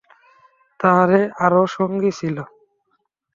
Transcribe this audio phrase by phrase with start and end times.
[0.79, 1.11] তাঁহার
[1.45, 2.37] আরো সঙ্গী ছিল।